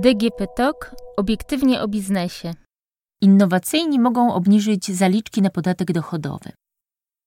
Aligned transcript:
DGP 0.00 0.46
TOK 0.56 0.94
obiektywnie 1.16 1.82
o 1.82 1.88
biznesie. 1.88 2.54
Innowacyjni 3.20 3.98
mogą 3.98 4.34
obniżyć 4.34 4.96
zaliczki 4.96 5.42
na 5.42 5.50
podatek 5.50 5.92
dochodowy. 5.92 6.52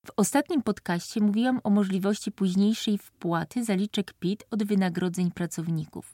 W 0.05 0.11
ostatnim 0.17 0.61
podcaście 0.61 1.21
mówiłam 1.21 1.59
o 1.63 1.69
możliwości 1.69 2.31
późniejszej 2.31 2.97
wpłaty 2.97 3.63
zaliczek 3.65 4.13
PIT 4.13 4.43
od 4.51 4.63
wynagrodzeń 4.63 5.31
pracowników. 5.31 6.13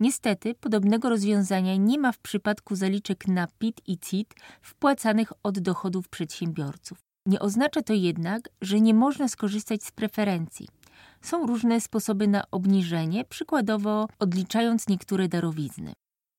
Niestety, 0.00 0.54
podobnego 0.54 1.08
rozwiązania 1.08 1.76
nie 1.76 1.98
ma 1.98 2.12
w 2.12 2.18
przypadku 2.18 2.76
zaliczek 2.76 3.28
na 3.28 3.46
PIT 3.58 3.80
i 3.86 3.98
CIT 3.98 4.34
wpłacanych 4.62 5.32
od 5.42 5.58
dochodów 5.58 6.08
przedsiębiorców. 6.08 6.98
Nie 7.26 7.40
oznacza 7.40 7.82
to 7.82 7.92
jednak, 7.92 8.48
że 8.60 8.80
nie 8.80 8.94
można 8.94 9.28
skorzystać 9.28 9.84
z 9.84 9.92
preferencji. 9.92 10.68
Są 11.22 11.46
różne 11.46 11.80
sposoby 11.80 12.28
na 12.28 12.42
obniżenie, 12.50 13.24
przykładowo 13.24 14.08
odliczając 14.18 14.88
niektóre 14.88 15.28
darowizny. 15.28 15.92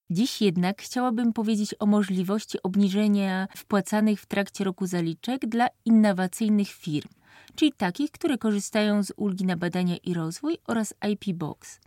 Dziś 0.09 0.41
jednak 0.41 0.81
chciałabym 0.81 1.34
powiedzieć 1.34 1.75
o 1.79 1.85
możliwości 1.85 2.63
obniżenia 2.63 3.48
wpłacanych 3.57 4.21
w 4.21 4.25
trakcie 4.25 4.63
roku 4.63 4.85
zaliczek 4.85 5.45
dla 5.45 5.67
innowacyjnych 5.85 6.67
firm, 6.67 7.09
czyli 7.55 7.73
takich, 7.77 8.12
które 8.12 8.38
korzystają 8.38 9.03
z 9.03 9.13
ulgi 9.15 9.45
na 9.45 9.57
badania 9.57 9.98
i 9.98 10.13
rozwój 10.13 10.57
oraz 10.67 10.93
IP 11.12 11.37
Box. 11.37 11.79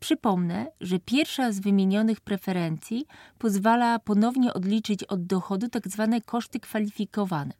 Przypomnę, 0.00 0.66
że 0.80 0.98
pierwsza 0.98 1.52
z 1.52 1.60
wymienionych 1.60 2.20
preferencji 2.20 3.06
pozwala 3.38 3.98
ponownie 3.98 4.54
odliczyć 4.54 5.04
od 5.04 5.26
dochodu 5.26 5.68
tzw. 5.68 6.08
Tak 6.10 6.24
koszty 6.24 6.60
kwalifikowane 6.60 7.52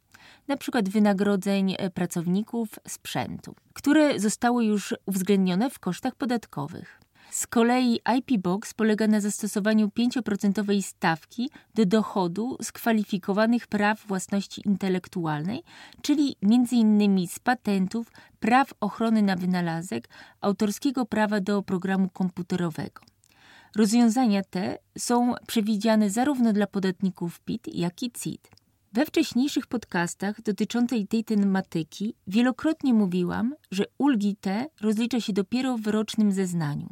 np. 0.48 0.82
wynagrodzeń 0.82 1.74
e, 1.78 1.90
pracowników 1.90 2.68
sprzętu, 2.88 3.54
które 3.72 4.20
zostały 4.20 4.64
już 4.64 4.94
uwzględnione 5.06 5.70
w 5.70 5.78
kosztach 5.78 6.14
podatkowych. 6.14 7.00
Z 7.30 7.46
kolei 7.46 8.00
IP 8.18 8.42
Box 8.42 8.74
polega 8.74 9.06
na 9.06 9.20
zastosowaniu 9.20 9.88
5% 9.88 10.82
stawki 10.82 11.50
do 11.74 11.86
dochodu 11.86 12.56
z 12.62 12.72
kwalifikowanych 12.72 13.66
praw 13.66 14.06
własności 14.06 14.62
intelektualnej, 14.64 15.62
czyli 16.02 16.36
m.in. 16.42 17.28
z 17.28 17.38
patentów, 17.38 18.12
praw 18.40 18.72
ochrony 18.80 19.22
na 19.22 19.36
wynalazek, 19.36 20.08
autorskiego 20.40 21.06
prawa 21.06 21.40
do 21.40 21.62
programu 21.62 22.08
komputerowego. 22.08 23.02
Rozwiązania 23.76 24.42
te 24.42 24.78
są 24.98 25.34
przewidziane 25.46 26.10
zarówno 26.10 26.52
dla 26.52 26.66
podatników 26.66 27.40
PIT, 27.40 27.74
jak 27.74 28.02
i 28.02 28.10
CIT. 28.10 28.50
We 28.96 29.06
wcześniejszych 29.06 29.66
podcastach 29.66 30.42
dotyczących 30.42 31.08
tej 31.08 31.24
tematyki 31.24 32.14
wielokrotnie 32.26 32.94
mówiłam, 32.94 33.54
że 33.70 33.84
ulgi 33.98 34.36
te 34.36 34.66
rozlicza 34.80 35.20
się 35.20 35.32
dopiero 35.32 35.78
w 35.78 35.86
rocznym 35.86 36.32
zeznaniu. 36.32 36.88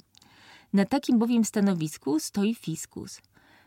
Na 0.73 0.85
takim 0.85 1.19
bowiem 1.19 1.45
stanowisku 1.45 2.21
stoi 2.21 2.55
fiskus. 2.55 3.21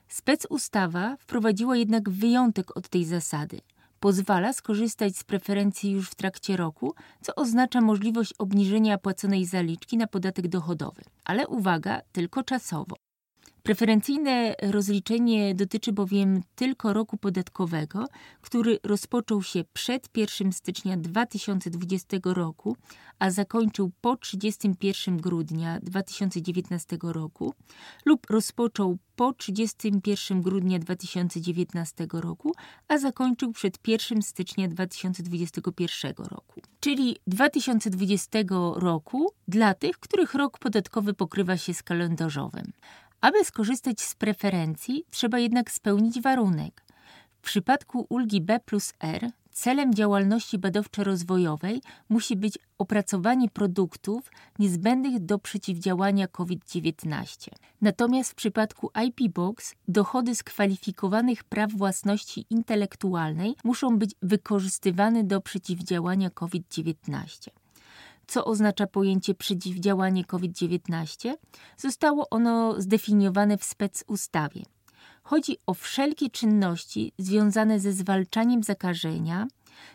Spec 0.08 0.48
ustawa 0.50 1.18
wprowadziła 1.20 1.78
jednak 1.78 2.10
wyjątek 2.10 2.78
od 2.78 2.90
tej 2.90 3.06
zasady. 3.06 3.62
Pozwala 4.00 4.54
skorzystać 4.54 5.18
z 5.18 5.24
preferencji 5.24 5.92
już 5.92 6.10
w 6.10 6.16
trakcie 6.16 6.58
roku, 6.58 6.94
co 7.22 7.36
oznacza 7.36 7.82
możliwość 7.82 8.34
obniżenia 8.38 8.98
płaconej 8.98 9.46
zaliczki 9.46 9.98
na 9.98 10.08
podatek 10.08 10.48
dochodowy. 10.48 11.02
Ale 11.26 11.48
uwaga, 11.48 12.02
tylko 12.12 12.44
czasowo. 12.44 12.96
Preferencyjne 13.68 14.56
rozliczenie 14.62 15.56
dotyczy 15.56 15.94
bowiem 15.94 16.42
tylko 16.56 16.94
roku 16.94 17.18
podatkowego, 17.18 18.06
który 18.42 18.80
rozpoczął 18.84 19.44
się 19.44 19.64
przed 19.74 20.10
1 20.18 20.54
stycznia 20.54 20.98
2020 20.98 22.18
roku, 22.24 22.78
a 23.20 23.32
zakończył 23.32 23.92
po 24.02 24.18
31 24.18 25.18
grudnia 25.18 25.80
2019 25.84 26.98
roku, 27.02 27.54
lub 28.06 28.30
rozpoczął 28.30 28.98
po 29.16 29.34
31 29.34 30.42
grudnia 30.42 30.80
2019 30.80 32.08
roku, 32.14 32.52
a 32.88 32.98
zakończył 32.98 33.52
przed 33.52 33.88
1 33.88 34.22
stycznia 34.22 34.68
2021 34.68 36.14
roku. 36.18 36.62
Czyli 36.80 37.18
2020 37.28 38.40
roku 38.76 39.32
dla 39.48 39.74
tych, 39.74 40.00
których 40.00 40.34
rok 40.34 40.60
podatkowy 40.60 41.14
pokrywa 41.14 41.58
się 41.58 41.74
z 41.74 41.84
kalendarzowym. 41.84 42.72
Aby 43.22 43.46
skorzystać 43.46 44.02
z 44.02 44.16
preferencji, 44.16 45.06
trzeba 45.10 45.40
jednak 45.40 45.72
spełnić 45.72 46.22
warunek. 46.22 46.84
W 47.32 47.42
przypadku 47.42 48.06
ulgi 48.10 48.42
B 48.42 48.60
plus 48.60 48.94
R 49.00 49.32
celem 49.52 49.94
działalności 49.94 50.60
badawczo-rozwojowej 50.60 51.82
musi 52.10 52.36
być 52.36 52.60
opracowanie 52.78 53.50
produktów 53.50 54.32
niezbędnych 54.60 55.20
do 55.20 55.40
przeciwdziałania 55.40 56.28
COVID-19. 56.28 57.50
Natomiast 57.82 58.32
w 58.32 58.36
przypadku 58.36 58.92
IP 59.06 59.34
Box 59.34 59.76
dochody 59.88 60.36
z 60.36 60.44
kwalifikowanych 60.44 61.44
praw 61.44 61.72
własności 61.72 62.46
intelektualnej 62.50 63.56
muszą 63.64 63.98
być 63.98 64.16
wykorzystywane 64.22 65.24
do 65.24 65.42
przeciwdziałania 65.42 66.30
COVID-19 66.30 67.50
co 68.28 68.46
oznacza 68.46 68.88
pojęcie 68.88 69.34
przeciwdziałanie 69.34 70.26
COVID-19, 70.26 71.34
zostało 71.78 72.30
ono 72.30 72.82
zdefiniowane 72.82 73.58
w 73.58 73.64
specustawie. 73.64 74.64
Chodzi 75.24 75.58
o 75.66 75.74
wszelkie 75.74 76.30
czynności 76.30 77.12
związane 77.18 77.80
ze 77.80 77.94
zwalczaniem 77.94 78.64
zakażenia, 78.64 79.48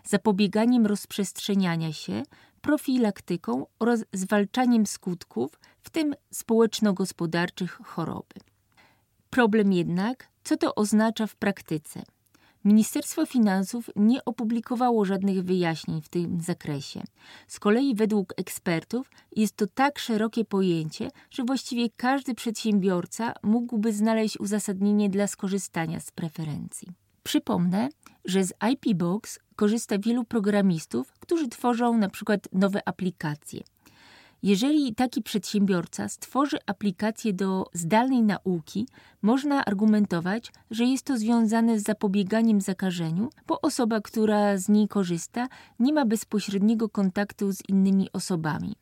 zapobieganiem 0.05 0.87
rozprzestrzeniania 0.87 1.93
się, 1.93 2.23
profilaktyką 2.61 3.67
oraz 3.79 4.05
zwalczaniem 4.13 4.87
skutków, 4.87 5.59
w 5.83 5.91
tym 5.91 6.15
społeczno-gospodarczych 6.31 7.79
choroby. 7.85 8.35
Problem 9.31 9.73
jednak, 9.73 10.29
co 10.45 10.57
to 10.57 10.75
oznacza 10.75 11.27
w 11.27 11.37
praktyce? 11.37 12.03
Ministerstwo 12.65 13.27
Finansów 13.27 13.91
nie 13.97 14.25
opublikowało 14.25 15.05
żadnych 15.05 15.43
wyjaśnień 15.43 16.03
w 16.03 16.09
tym 16.09 16.41
zakresie. 16.41 17.03
Z 17.49 17.61
kolei 17.61 17.95
według 17.95 18.35
ekspertów 18.37 19.11
jest 19.37 19.57
to 19.57 19.67
tak 19.67 19.99
szerokie 19.99 20.45
pojęcie, 20.45 21.11
że 21.31 21.45
właściwie 21.45 21.91
każdy 21.97 22.35
przedsiębiorca 22.35 23.33
mógłby 23.43 23.93
znaleźć 23.93 24.41
uzasadnienie 24.41 25.11
dla 25.11 25.27
skorzystania 25.27 26.01
z 26.01 26.11
preferencji. 26.11 26.89
Przypomnę, 27.23 27.89
że 28.25 28.45
z 28.45 28.53
IP 28.73 28.97
Box 28.97 29.39
korzysta 29.57 29.99
wielu 29.99 30.25
programistów, 30.25 31.13
którzy 31.21 31.49
tworzą 31.49 31.99
na 31.99 32.09
przykład 32.09 32.49
nowe 32.53 32.89
aplikacje. 32.89 33.63
Jeżeli 34.43 34.95
taki 34.95 35.23
przedsiębiorca 35.23 36.09
stworzy 36.09 36.57
aplikację 36.67 37.33
do 37.33 37.65
zdalnej 37.73 38.23
nauki, 38.23 38.87
można 39.23 39.65
argumentować, 39.65 40.53
że 40.71 40.85
jest 40.85 41.05
to 41.05 41.19
związane 41.19 41.79
z 41.79 41.83
zapobieganiem 41.83 42.61
zakażeniu, 42.61 43.31
bo 43.47 43.61
osoba, 43.61 44.01
która 44.01 44.59
z 44.59 44.69
niej 44.69 44.89
korzysta, 44.89 45.49
nie 45.79 45.93
ma 45.93 46.07
bezpośredniego 46.07 46.89
kontaktu 46.89 47.53
z 47.53 47.69
innymi 47.69 48.09
osobami. 48.13 48.75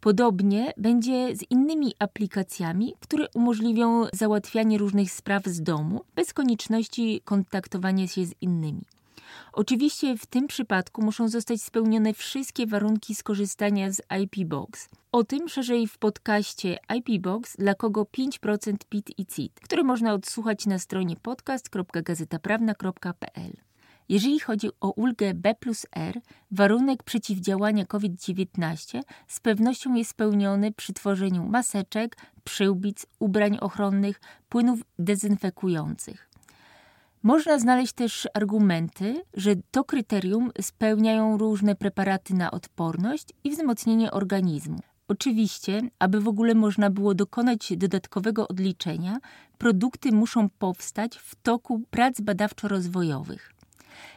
Podobnie 0.00 0.72
będzie 0.76 1.36
z 1.36 1.50
innymi 1.50 1.92
aplikacjami, 1.98 2.94
które 3.00 3.26
umożliwią 3.34 4.04
załatwianie 4.12 4.78
różnych 4.78 5.10
spraw 5.10 5.46
z 5.46 5.62
domu 5.62 6.00
bez 6.14 6.32
konieczności 6.32 7.20
kontaktowania 7.24 8.06
się 8.08 8.26
z 8.26 8.34
innymi. 8.40 8.82
Oczywiście 9.58 10.16
w 10.16 10.26
tym 10.26 10.46
przypadku 10.46 11.02
muszą 11.02 11.28
zostać 11.28 11.62
spełnione 11.62 12.14
wszystkie 12.14 12.66
warunki 12.66 13.14
skorzystania 13.14 13.92
z 13.92 14.02
IP 14.22 14.48
Box. 14.48 14.88
O 15.12 15.24
tym 15.24 15.48
szerzej 15.48 15.86
w 15.86 15.98
podcaście 15.98 16.78
IP 16.96 17.22
Box, 17.22 17.56
dla 17.56 17.74
kogo 17.74 18.02
5% 18.02 18.76
PIT 18.88 19.18
i 19.18 19.26
CIT, 19.26 19.60
który 19.60 19.84
można 19.84 20.12
odsłuchać 20.12 20.66
na 20.66 20.78
stronie 20.78 21.16
podcast.gazetaprawna.pl. 21.16 23.52
Jeżeli 24.08 24.40
chodzi 24.40 24.68
o 24.80 24.90
ulgę 24.90 25.34
B 25.34 25.54
plus 25.54 25.86
R, 25.92 26.20
warunek 26.50 27.02
przeciwdziałania 27.02 27.84
COVID-19 27.84 29.02
z 29.28 29.40
pewnością 29.40 29.94
jest 29.94 30.10
spełniony 30.10 30.72
przy 30.72 30.92
tworzeniu 30.92 31.44
maseczek, 31.44 32.16
przyłbic, 32.44 33.06
ubrań 33.18 33.58
ochronnych, 33.60 34.20
płynów 34.48 34.80
dezynfekujących. 34.98 36.27
Można 37.22 37.58
znaleźć 37.58 37.92
też 37.92 38.28
argumenty, 38.34 39.22
że 39.34 39.54
to 39.70 39.84
kryterium 39.84 40.50
spełniają 40.60 41.38
różne 41.38 41.74
preparaty 41.74 42.34
na 42.34 42.50
odporność 42.50 43.28
i 43.44 43.50
wzmocnienie 43.50 44.10
organizmu. 44.10 44.78
Oczywiście, 45.08 45.80
aby 45.98 46.20
w 46.20 46.28
ogóle 46.28 46.54
można 46.54 46.90
było 46.90 47.14
dokonać 47.14 47.72
dodatkowego 47.76 48.48
odliczenia, 48.48 49.18
produkty 49.58 50.12
muszą 50.12 50.48
powstać 50.58 51.16
w 51.18 51.34
toku 51.42 51.82
prac 51.90 52.20
badawczo-rozwojowych. 52.20 53.54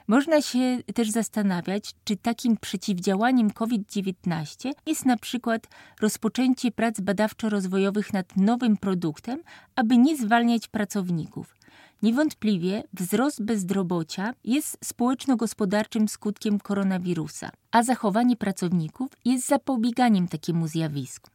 Można 0.07 0.41
się 0.41 0.77
też 0.95 1.09
zastanawiać, 1.09 1.95
czy 2.03 2.17
takim 2.17 2.57
przeciwdziałaniem 2.57 3.51
COVID-19 3.51 4.71
jest 4.85 5.05
na 5.05 5.17
przykład 5.17 5.67
rozpoczęcie 6.01 6.71
prac 6.71 6.99
badawczo-rozwojowych 6.99 8.13
nad 8.13 8.37
nowym 8.37 8.77
produktem, 8.77 9.39
aby 9.75 9.97
nie 9.97 10.17
zwalniać 10.17 10.67
pracowników. 10.67 11.60
Niewątpliwie 12.01 12.83
wzrost 12.93 13.43
bezrobocia 13.43 14.33
jest 14.43 14.77
społeczno-gospodarczym 14.83 16.07
skutkiem 16.07 16.59
koronawirusa, 16.59 17.49
a 17.71 17.83
zachowanie 17.83 18.37
pracowników 18.37 19.09
jest 19.25 19.47
zapobieganiem 19.47 20.27
takiemu 20.27 20.67
zjawisku. 20.67 21.31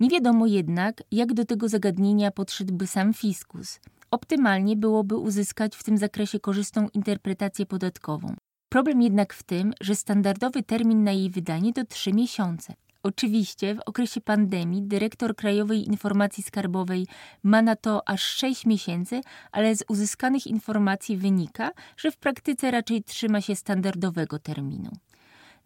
Nie 0.00 0.08
wiadomo 0.08 0.46
jednak, 0.46 1.02
jak 1.10 1.34
do 1.34 1.44
tego 1.44 1.68
zagadnienia 1.68 2.30
podszedłby 2.30 2.86
sam 2.86 3.14
fiskus. 3.14 3.80
Optymalnie 4.10 4.76
byłoby 4.76 5.16
uzyskać 5.16 5.76
w 5.76 5.84
tym 5.84 5.98
zakresie 5.98 6.40
korzystną 6.40 6.88
interpretację 6.94 7.66
podatkową. 7.66 8.34
Problem 8.68 9.02
jednak 9.02 9.34
w 9.34 9.42
tym, 9.42 9.72
że 9.80 9.96
standardowy 9.96 10.62
termin 10.62 11.04
na 11.04 11.12
jej 11.12 11.30
wydanie 11.30 11.72
to 11.72 11.84
trzy 11.84 12.12
miesiące. 12.12 12.74
Oczywiście 13.02 13.74
w 13.74 13.80
okresie 13.86 14.20
pandemii 14.20 14.82
dyrektor 14.82 15.36
Krajowej 15.36 15.86
Informacji 15.86 16.42
Skarbowej 16.42 17.06
ma 17.42 17.62
na 17.62 17.76
to 17.76 18.08
aż 18.08 18.22
6 18.22 18.66
miesięcy, 18.66 19.20
ale 19.52 19.76
z 19.76 19.84
uzyskanych 19.88 20.46
informacji 20.46 21.16
wynika, 21.16 21.70
że 21.96 22.10
w 22.10 22.16
praktyce 22.16 22.70
raczej 22.70 23.02
trzyma 23.02 23.40
się 23.40 23.56
standardowego 23.56 24.38
terminu. 24.38 24.90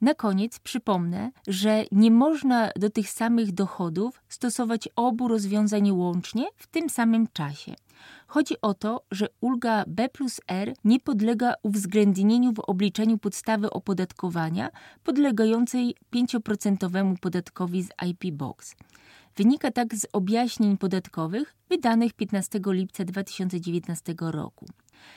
Na 0.00 0.14
koniec 0.14 0.58
przypomnę, 0.58 1.30
że 1.46 1.84
nie 1.92 2.10
można 2.10 2.70
do 2.76 2.90
tych 2.90 3.10
samych 3.10 3.52
dochodów 3.52 4.22
stosować 4.28 4.88
obu 4.96 5.28
rozwiązań 5.28 5.90
łącznie 5.90 6.46
w 6.56 6.66
tym 6.66 6.90
samym 6.90 7.26
czasie. 7.32 7.74
Chodzi 8.26 8.54
o 8.62 8.74
to, 8.74 9.04
że 9.10 9.28
ulga 9.40 9.84
B 9.86 10.08
plus 10.08 10.40
R 10.48 10.74
nie 10.84 11.00
podlega 11.00 11.54
uwzględnieniu 11.62 12.52
w 12.52 12.60
obliczeniu 12.60 13.18
podstawy 13.18 13.70
opodatkowania 13.70 14.70
podlegającej 15.04 15.94
5% 16.14 17.16
podatkowi 17.20 17.82
z 17.82 17.88
IP 18.06 18.34
Box. 18.34 18.74
Wynika 19.36 19.70
tak 19.70 19.94
z 19.94 20.06
objaśnień 20.12 20.78
podatkowych 20.78 21.54
wydanych 21.68 22.12
15 22.12 22.60
lipca 22.66 23.04
2019 23.04 24.14
roku. 24.20 24.66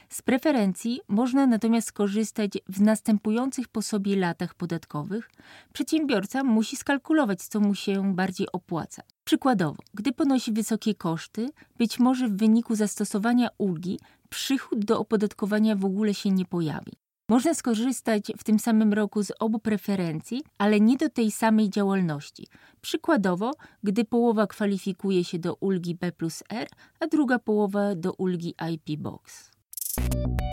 Z 0.10 0.22
preferencji 0.22 1.02
można 1.08 1.48
natomiast 1.48 1.88
skorzystać 1.88 2.52
w 2.70 2.82
następujących 2.82 3.68
po 3.68 3.82
sobie 3.82 4.16
latach 4.16 4.56
podatkowych. 4.56 5.30
Przedsiębiorca 5.74 6.44
musi 6.44 6.76
skalkulować, 6.76 7.44
co 7.44 7.60
mu 7.60 7.76
się 7.76 8.16
bardziej 8.16 8.48
opłaca. 8.54 9.02
Przykładowo, 9.24 9.84
gdy 9.94 10.12
ponosi 10.12 10.52
wysokie 10.52 10.96
koszty, 10.96 11.50
być 11.78 12.00
może 12.00 12.28
w 12.28 12.38
wyniku 12.38 12.76
zastosowania 12.76 13.50
ulgi 13.58 14.00
przychód 14.30 14.86
do 14.86 15.00
opodatkowania 15.00 15.76
w 15.76 15.86
ogóle 15.86 16.14
się 16.14 16.32
nie 16.32 16.46
pojawi. 16.46 16.92
Można 17.30 17.54
skorzystać 17.54 18.32
w 18.38 18.44
tym 18.44 18.60
samym 18.60 18.94
roku 18.94 19.24
z 19.24 19.32
obu 19.40 19.60
preferencji, 19.60 20.44
ale 20.58 20.80
nie 20.80 20.98
do 20.98 21.10
tej 21.10 21.32
samej 21.32 21.70
działalności. 21.70 22.48
Przykładowo, 22.82 23.52
gdy 23.84 24.06
połowa 24.06 24.48
kwalifikuje 24.48 25.24
się 25.24 25.40
do 25.40 25.56
ulgi 25.56 25.96
B 25.96 26.12
R, 26.50 26.68
a 27.00 27.08
druga 27.08 27.40
połowa 27.40 27.96
do 27.96 28.14
ulgi 28.14 28.56
IP 28.74 29.00
Box. 29.00 29.52
Thanks. 29.98 30.47